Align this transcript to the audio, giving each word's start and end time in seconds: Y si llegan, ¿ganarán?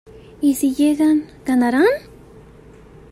Y 0.41 0.55
si 0.55 0.73
llegan, 0.73 1.27
¿ganarán? 1.45 1.85